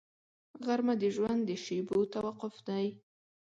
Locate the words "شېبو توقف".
1.63-2.55